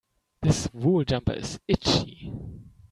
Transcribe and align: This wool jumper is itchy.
This 0.41 0.67
wool 0.73 1.03
jumper 1.03 1.33
is 1.33 1.59
itchy. 1.67 2.33